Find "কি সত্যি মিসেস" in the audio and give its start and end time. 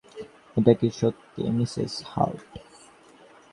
0.79-1.93